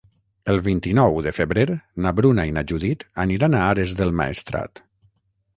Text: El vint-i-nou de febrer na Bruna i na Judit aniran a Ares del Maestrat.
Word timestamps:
El 0.53 0.61
vint-i-nou 0.67 1.19
de 1.27 1.33
febrer 1.39 1.65
na 2.05 2.15
Bruna 2.21 2.47
i 2.53 2.55
na 2.57 2.65
Judit 2.73 3.05
aniran 3.27 3.59
a 3.59 3.63
Ares 3.69 3.95
del 4.01 4.19
Maestrat. 4.23 4.87